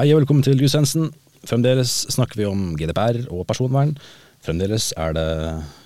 [0.00, 1.10] Hei og velkommen til Jusensen.
[1.44, 3.90] Fremdeles snakker vi om GDPR og personvern.
[4.40, 5.24] Fremdeles er det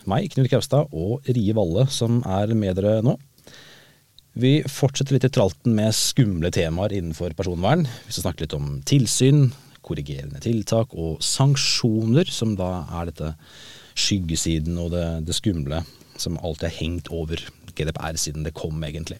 [0.07, 3.17] meg, Knut Kaustad, og Rie Valle som er med dere nå.
[4.39, 7.83] Vi fortsetter litt i tralten med skumle temaer innenfor personvern.
[8.07, 9.49] Vi skal snakke litt om tilsyn,
[9.83, 12.71] korrigerende tiltak og sanksjoner, som da
[13.01, 13.35] er dette
[13.99, 15.83] skyggesiden og det, det skumle
[16.15, 17.43] som alltid har hengt over
[17.75, 19.19] GDPR siden det kom, egentlig.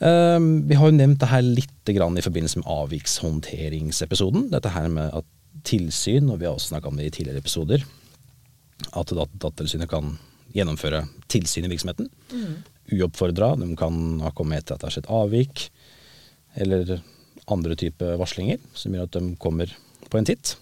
[0.00, 4.48] Um, vi har jo nevnt det her litt grann i forbindelse med avvikshåndteringsepisoden.
[4.52, 5.28] Dette her med at
[5.66, 7.84] tilsyn, og vi har også snakka om det i tidligere episoder,
[8.96, 10.14] at Datatilsynet kan
[10.56, 12.08] gjennomføre tilsyn i virksomheten.
[12.32, 12.54] Mm.
[12.96, 13.52] Uoppfordra.
[13.60, 15.66] De kan ha kommet etter at det har skjedd avvik,
[16.60, 16.96] eller
[17.50, 19.70] andre typer varslinger som gjør at de kommer
[20.10, 20.56] på en titt.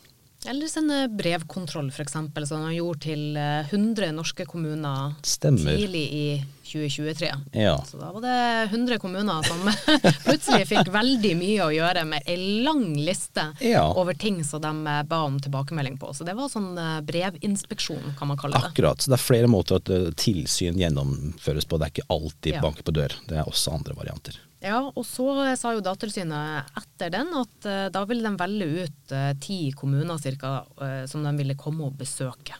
[0.46, 5.74] Eller sende brevkontroll, f.eks., som de gjorde til 100 eh, norske kommuner Stemmer.
[5.74, 6.26] tidlig i
[6.62, 7.30] 2023.
[7.58, 7.84] Ja.
[7.88, 9.66] Så da var det 100 kommuner som
[10.28, 13.82] plutselig fikk veldig mye å gjøre med ei lang liste ja.
[13.90, 16.14] over ting som de eh, ba om tilbakemelding på.
[16.14, 18.70] Så det var sånn eh, brevinspeksjon, kan man kalle det.
[18.70, 19.02] Akkurat.
[19.02, 19.90] Så det er flere måter at
[20.22, 21.82] tilsyn gjennomføres på.
[21.82, 22.62] Det er ikke alltid ja.
[22.62, 23.18] banke på dør.
[23.26, 24.38] Det er også andre varianter.
[24.64, 29.12] Ja, og så sa jo Datatilsynet etter den at uh, da ville de velge ut
[29.14, 32.58] uh, ti kommuner cirka, uh, som de ville komme og besøke.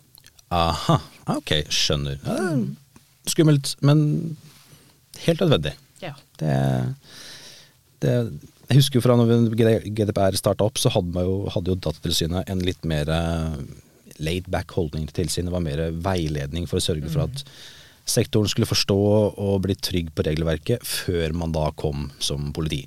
[0.54, 1.00] Aha,
[1.34, 2.20] ok, skjønner.
[2.22, 2.52] Ja,
[3.28, 3.98] Skummelt, men
[5.26, 5.74] helt nødvendig.
[6.00, 6.14] Ja.
[6.40, 6.54] Det,
[8.00, 8.14] det,
[8.70, 12.62] jeg husker jo fra når GDPR starta opp, så hadde, jo, hadde jo Datatilsynet en
[12.64, 13.10] litt mer
[14.22, 15.50] laid back holdning til tilsynet.
[15.50, 17.28] Det var mer veiledning for å sørge for mm.
[17.28, 17.44] at
[18.08, 18.98] sektoren skulle forstå
[19.36, 22.86] og bli trygg på regelverket før man da kom som politi.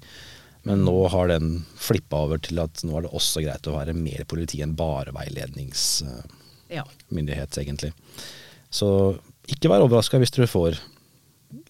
[0.68, 3.94] Men nå har den flippa over til at nå er det også greit å være
[3.98, 7.62] mer politi enn bare veiledningsmyndighet, ja.
[7.64, 7.92] egentlig.
[8.70, 8.88] Så
[9.52, 10.72] ikke vær overraska hvis dere får,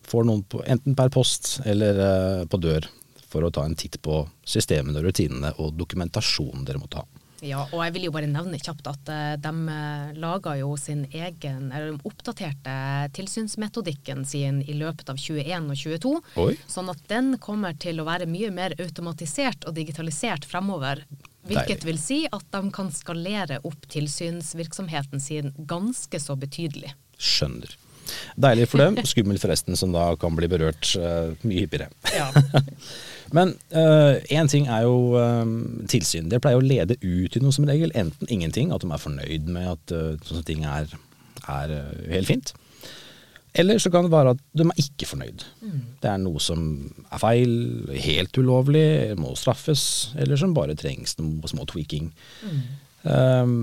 [0.07, 2.83] får noen på, enten per post eller uh, på dør
[3.31, 7.05] for å ta en titt på systemene, og rutinene og dokumentasjonen dere måtte ha.
[7.41, 11.07] Ja, og jeg vil jo bare nevne kjapt at uh, de uh, laga jo sin
[11.09, 12.75] egen, eller de oppdaterte
[13.17, 16.13] tilsynsmetodikken sin i løpet av 21 og 22.
[16.45, 16.53] Oi.
[16.69, 21.01] Sånn at den kommer til å være mye mer automatisert og digitalisert fremover.
[21.49, 21.89] Hvilket Deilig.
[21.89, 26.93] vil si at de kan skalere opp tilsynsvirksomheten sin ganske så betydelig.
[27.17, 27.73] Skjønner.
[28.41, 31.91] Deilig for dem, skummelt for resten, som da kan bli berørt uh, mye hyppigere.
[32.15, 32.29] Ja.
[33.35, 35.45] Men én uh, ting er jo uh,
[35.91, 36.31] tilsyn.
[36.31, 37.93] Det pleier å lede ut i noe som regel.
[37.97, 39.95] Enten ingenting, at de er fornøyd med at
[40.27, 40.91] sånne ting er,
[41.47, 41.77] er
[42.11, 42.53] helt fint.
[43.53, 45.43] Eller så kan det være at de er ikke fornøyd.
[45.59, 45.79] Mm.
[46.03, 46.61] Det er noe som
[47.11, 47.53] er feil,
[47.99, 48.85] helt ulovlig,
[49.19, 49.83] må straffes,
[50.15, 52.13] eller som bare trengs noe små tweaking.
[52.47, 52.61] Mm.
[53.03, 53.55] Um,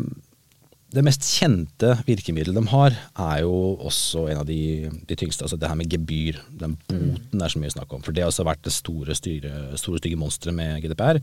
[0.89, 5.45] det mest kjente virkemidlet de har, er jo også en av de, de tyngste.
[5.45, 6.41] altså Det her med gebyr.
[6.63, 8.05] Den boten er så mye snakk om.
[8.05, 11.21] For det har også vært det store, styre, store stygge monsteret med GDPR.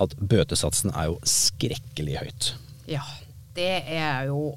[0.00, 2.52] At bøtesatsen er jo skrekkelig høyt.
[2.88, 3.04] Ja,
[3.58, 4.54] det er jo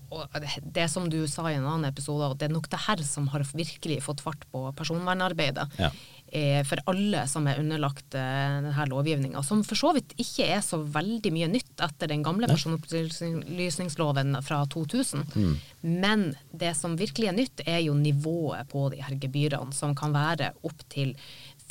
[0.62, 3.46] det som du sa i en annen episode, det er nok det her som har
[3.50, 5.68] virkelig fått fart på personvernarbeidet.
[5.82, 5.90] Ja.
[6.32, 8.22] Eh, for alle som er underlagt eh,
[8.64, 12.48] denne lovgivninga, som for så vidt ikke er så veldig mye nytt etter den gamle
[12.48, 15.26] personopplysningsloven fra 2000.
[15.36, 15.58] Mm.
[16.04, 20.16] Men det som virkelig er nytt, er jo nivået på de her gebyrene, som kan
[20.16, 21.18] være opptil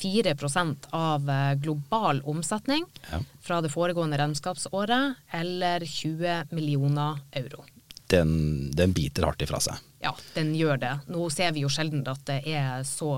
[0.01, 0.35] 4
[0.91, 3.21] av eh, global omsetning ja.
[3.41, 7.63] fra det foregående regnskapsåret, eller 20 millioner euro.
[8.11, 9.79] Den, den biter hardt ifra seg.
[10.01, 10.91] Ja, den gjør det.
[11.13, 13.11] Nå ser vi jo sjelden at det er så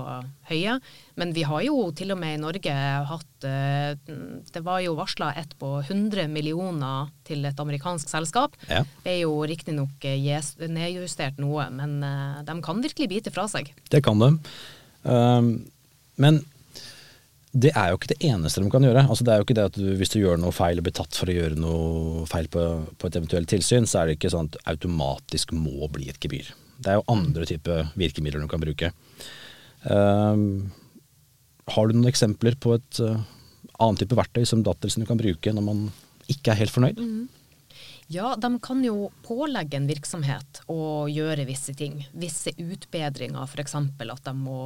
[0.50, 0.76] høye,
[1.18, 2.74] men vi har jo til og med i Norge
[3.08, 3.96] hatt eh,
[4.52, 8.54] Det var jo varsla et på 100 millioner til et amerikansk selskap.
[8.68, 8.84] Ja.
[9.02, 10.28] Det er jo riktignok eh,
[10.68, 11.98] nedjustert noe, men
[12.44, 13.72] de kan virkelig bite fra seg.
[13.90, 14.34] Det kan de.
[15.04, 15.54] Um,
[16.20, 16.44] men
[17.54, 19.04] det er jo ikke det eneste de kan gjøre.
[19.06, 20.96] Altså det er jo ikke det at du, Hvis du gjør noe feil og blir
[20.96, 22.62] tatt for å gjøre noe feil på,
[22.98, 26.50] på et eventuelt tilsyn, så er det ikke sånn at automatisk må bli et gebyr.
[26.82, 28.90] Det er jo andre typer virkemidler du kan bruke.
[29.86, 30.72] Um,
[31.70, 33.22] har du noen eksempler på et uh,
[33.78, 35.86] annet type verktøy som Dattelsen kan bruke når man
[36.32, 36.98] ikke er helt fornøyd?
[36.98, 37.28] Mm.
[38.14, 41.98] Ja, de kan jo pålegge en virksomhet å gjøre visse ting.
[42.14, 43.74] Visse utbedringer, f.eks.
[43.74, 44.58] at de må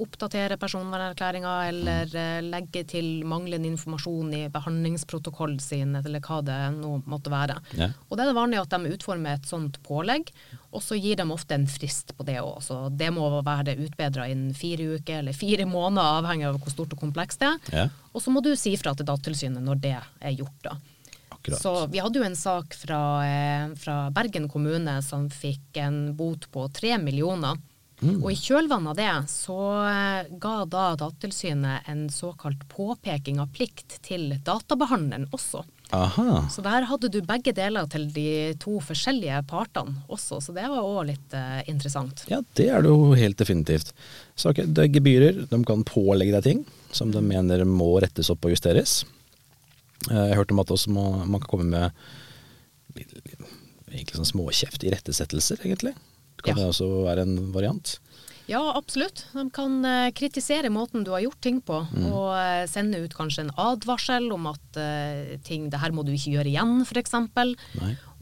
[0.00, 2.20] oppdatere personvernerklæringa eller mm.
[2.22, 7.56] Eh, legge til manglende informasjon i behandlingsprotokollen sin, eller hva det nå måtte være.
[7.78, 7.88] Ja.
[8.08, 10.30] Og det er det vanlig at de utformer et sånt pålegg,
[10.72, 12.60] og så gir de ofte en frist på det òg.
[12.64, 16.96] Så det må være utbedra innen fire uker eller fire måneder, avhengig av hvor stort
[16.96, 17.76] og komplekst det er.
[17.82, 17.86] Ja.
[18.12, 20.58] Og så må du si fra til Datatilsynet når det er gjort.
[20.64, 20.76] da.
[21.42, 21.58] Akkurat.
[21.58, 26.46] Så vi hadde jo en sak fra, eh, fra, Bergen kommune som fikk en bot
[26.54, 27.58] på tre millioner
[28.02, 34.00] Og i kjølvannet av det så eh, ga da Datatilsynet en såkalt påpeking av plikt
[34.02, 35.62] til databehandleren også.
[35.94, 36.48] Aha.
[36.50, 38.26] Så der hadde du begge deler til de
[38.62, 42.24] to forskjellige partene også, så det var òg litt eh, interessant.
[42.32, 43.94] Ja, det er det jo helt definitivt.
[44.34, 45.42] Så okay, det er gebyrer.
[45.50, 49.02] De kan pålegge deg ting som de mener må rettes opp og justeres.
[50.10, 51.92] Eh, Jeg hørte om at også må, man kan komme med
[53.92, 55.94] egentlig sånn småkjeft i rettesettelser, egentlig.
[56.36, 56.62] Det kan Ja.
[56.64, 57.98] det også være en variant.
[58.50, 59.24] Ja, absolutt.
[59.32, 61.76] De kan uh, kritisere måten du har gjort ting på,
[62.10, 66.10] og uh, sende ut kanskje en advarsel om at uh, ting, det her må du
[66.12, 67.14] ikke gjøre igjen, f.eks.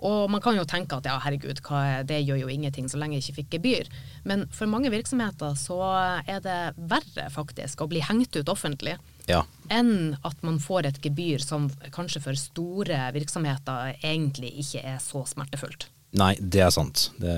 [0.00, 3.17] Og man kan jo tenke at ja, herregud, er, det gjør jo ingenting så lenge
[3.19, 3.91] jeg ikke fikk gebyr.
[4.25, 5.81] Men for mange virksomheter så
[6.27, 8.97] er det verre faktisk å bli hengt ut offentlig
[9.31, 9.44] Ja.
[9.71, 15.23] enn at man får et gebyr som kanskje for store virksomheter egentlig ikke er så
[15.31, 15.87] smertefullt.
[16.19, 17.09] Nei, det er sant.
[17.23, 17.35] Det,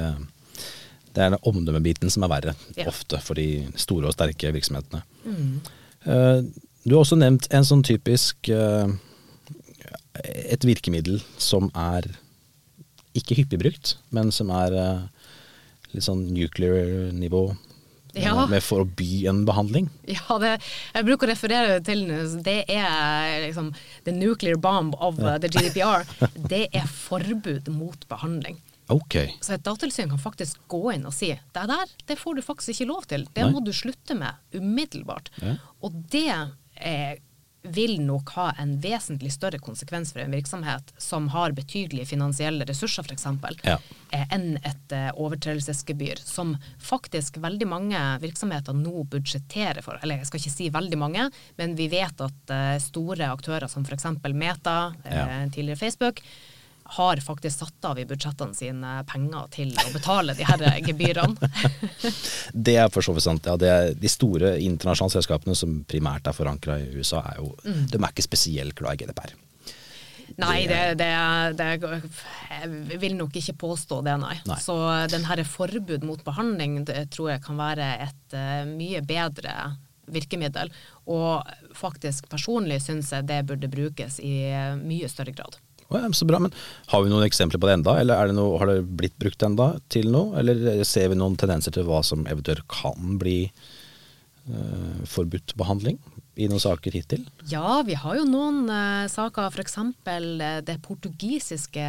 [1.13, 2.87] det er omdømmebiten som er verre, Ja.
[2.89, 5.03] ofte for de store og sterke virksomhetene.
[5.27, 5.61] Mm.
[6.85, 8.89] Du har også nevnt en sånn typisk eh,
[10.25, 12.09] Et virkemiddel som er
[13.17, 15.05] ikke hyppig brukt, men som er eh,
[15.93, 17.61] litt sånn nuclear-nivå eh,
[18.13, 18.47] Ja.
[18.47, 19.89] med for å by en behandling.
[20.11, 20.57] Ja, det,
[20.93, 22.05] jeg bruker å referere til
[22.45, 23.71] det er liksom
[24.05, 25.39] the nuclear bomb of ja.
[25.41, 26.05] the GDPR.
[26.53, 28.61] Det er forbud mot behandling.
[28.93, 29.33] Okay.
[29.41, 32.75] Så et datatilsyn kan faktisk gå inn og si det der, det får du faktisk
[32.75, 33.25] ikke lov til.
[33.33, 33.53] Det Nei.
[33.55, 35.31] må du slutte med umiddelbart.
[35.41, 35.57] Ja.
[35.87, 37.15] Og det eh,
[37.63, 43.07] vil nok ha en vesentlig større konsekvens for en virksomhet som har betydelige finansielle ressurser
[43.07, 43.27] f.eks.,
[43.65, 43.79] Ja.
[44.11, 49.99] eh, enn et eh, overtredelsesgebyr, som faktisk veldig mange virksomheter nå budsjetterer for.
[50.03, 51.29] Eller jeg skal ikke si veldig mange,
[51.59, 54.07] men vi vet at eh, store aktører som f.eks.
[54.35, 55.27] Meta, Ja.
[55.53, 56.21] tidligere Facebook,
[56.85, 61.51] har faktisk satt av i budsjettene sine penger til å betale de her gebyrene.
[62.67, 63.47] Det er for så vidt sant.
[63.49, 67.87] Ja, er, de store internasjonale selskapene som primært er forankra i USA, er jo, Mm.
[67.93, 69.33] de er ikke spesielt glad i GDPR.
[70.41, 71.09] Nei, det, det,
[71.59, 71.67] det,
[72.51, 74.37] jeg vil nok ikke påstå det, nei.
[74.49, 74.59] Nei.
[74.63, 74.77] Så
[75.13, 79.77] den her forbud mot behandling det tror jeg kan være et eh, mye bedre
[80.13, 80.73] virkemiddel.
[81.13, 81.45] Og
[81.77, 85.59] faktisk personlig syns jeg det burde brukes i eh, mye større grad.
[86.01, 86.53] Ja, så bra, men
[86.93, 89.43] Har vi noen eksempler på det enda, eller er det noe, har det blitt brukt
[89.43, 90.33] enda til noe?
[90.41, 93.51] Eller ser vi noen tendenser til hva som eventuelt kan bli
[94.49, 95.99] uh, forbudt behandling
[96.41, 97.27] i noen saker hittil?
[97.51, 99.77] Ja, vi har jo noen uh, saker, f.eks.
[99.79, 101.85] Uh, det portugisiske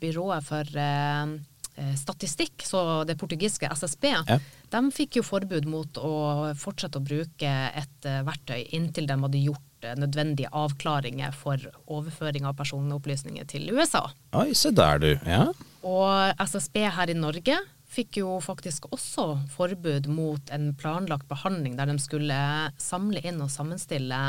[0.00, 1.34] byrået for eh,
[1.80, 4.38] eh, statistikk, så det portugisiske SSB, Ja.
[4.70, 9.38] de fikk jo forbud mot å fortsette å bruke et eh, verktøy inntil de hadde
[9.48, 14.06] gjort eh, nødvendige avklaringer for overføring av personopplysninger til USA.
[14.36, 15.10] Oi, se der du.
[15.28, 15.46] Ja.
[15.84, 17.58] Og SSB her i Norge
[17.94, 22.38] fikk jo faktisk også forbud mot en planlagt behandling der de skulle
[22.80, 24.20] samle inn og sammenstille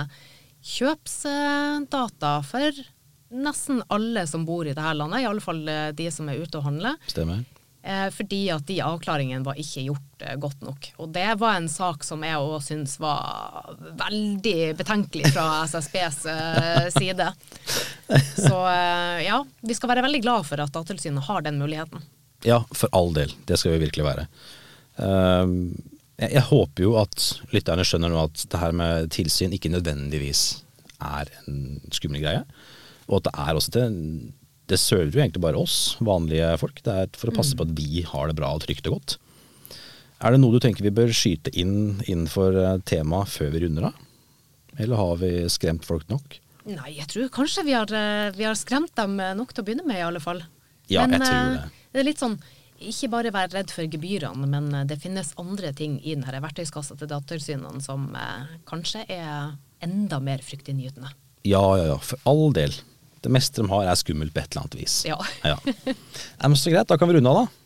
[0.65, 2.85] kjøpsdata for
[3.35, 6.59] nesten alle som bor i dette landet, i alle fall eh, de som er ute
[6.59, 6.97] og handler.
[7.09, 7.41] Stemmer.
[7.85, 10.87] Eh, fordi at de avklaringene var ikke gjort eh, godt nok.
[11.03, 16.87] Og det var en sak som jeg òg syns var veldig betenkelig fra SSBs eh,
[16.95, 17.27] side.
[18.33, 18.57] Så
[19.21, 22.01] ja, vi skal være veldig glad for at Datatilsynet har den muligheten.
[22.45, 23.33] Ja, for all del.
[23.45, 24.25] Det skal vi virkelig være.
[25.01, 25.55] Ehm,
[26.21, 30.43] jeg håper jo at lytterne skjønner nå at det her med tilsyn ikke nødvendigvis
[31.01, 32.43] er en skummel greie.
[33.09, 33.97] Og at det er også til
[34.69, 36.81] Det server jo egentlig bare oss, vanlige folk.
[36.85, 39.17] Det er for å passe på at vi har det bra og trygt og godt.
[40.25, 43.89] Er det noe du tenker vi bør skyte inn innenfor eh, temaet før vi runder
[43.91, 44.01] av?
[44.79, 46.39] Eller har vi skremt folk nok?
[46.65, 49.67] Nei, jeg tror kanskje vi har, eh, vi har skremt dem eh, nok til å
[49.67, 50.41] begynne med, i alle fall.
[50.89, 51.83] Ja, men jeg tror det.
[51.93, 52.39] det er litt sånn
[52.85, 57.07] ikke bare være redd for gebyrene, men det finnes andre ting i denne verktøyskassa til
[57.07, 59.55] Datatilsynene som eh, kanskje er
[59.85, 61.13] enda mer fryktinngytende.
[61.45, 61.97] Ja, ja, ja.
[62.01, 62.73] For all del.
[63.25, 64.99] Det meste de har er skummelt på et eller annet vis.
[65.09, 65.17] Ja.
[65.41, 65.57] ja.
[66.45, 67.61] Men så greit, da kan vi runde av, da.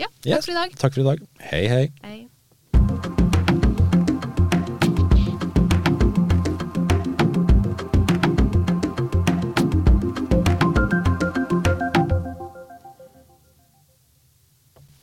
[0.00, 0.76] Ja, takk for i dag.
[0.80, 1.24] Takk for i dag.
[1.50, 1.82] Hei, hei.
[2.00, 2.20] Hei.